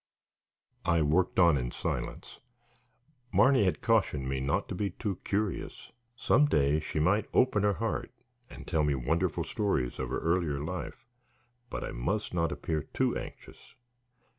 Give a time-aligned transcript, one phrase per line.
[0.83, 2.39] I worked on in silence.
[3.31, 5.91] Marny had cautioned me not to be too curious.
[6.15, 8.09] Some day she might open her heart
[8.49, 11.05] and tell me wonderful stories of her earlier life,
[11.69, 13.75] but I must not appear too anxious.